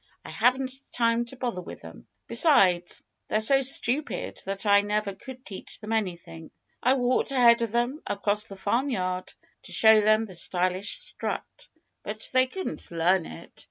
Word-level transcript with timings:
I 0.25 0.31
haven't 0.31 0.73
time 0.93 1.25
to 1.25 1.35
bother 1.35 1.61
with 1.61 1.81
them. 1.81 2.07
Besides, 2.27 3.03
they're 3.27 3.39
so 3.39 3.61
stupid 3.61 4.39
that 4.47 4.65
I 4.65 4.81
never 4.81 5.13
could 5.13 5.45
teach 5.45 5.79
them 5.79 5.91
anything. 5.93 6.49
I 6.81 6.93
walked 6.93 7.31
ahead 7.31 7.61
of 7.61 7.71
them, 7.71 8.01
across 8.07 8.45
the 8.45 8.55
farmyard, 8.55 9.31
to 9.61 9.71
show 9.71 10.01
them 10.01 10.25
the 10.25 10.33
stylish 10.33 10.97
strut. 11.03 11.67
But 12.01 12.31
they 12.33 12.47
couldn't 12.47 12.89
learn 12.89 13.27
it. 13.27 13.51